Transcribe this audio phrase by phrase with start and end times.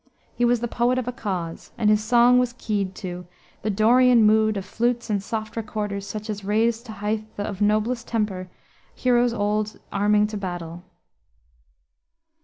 [0.33, 3.27] He was the poet of a cause, and his song was keyed to
[3.61, 8.07] "The Dorian mood Of flutes and soft recorders such as raised To heighth of noblest
[8.07, 8.49] temper,
[8.95, 10.81] heroes old Arming to battle."